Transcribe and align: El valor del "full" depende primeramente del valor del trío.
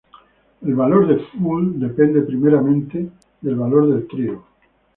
El 0.63 0.73
valor 0.73 1.07
del 1.07 1.23
"full" 1.27 1.77
depende 1.79 2.21
primeramente 2.23 3.11
del 3.41 3.55
valor 3.55 3.87
del 3.87 4.07
trío. 4.07 4.43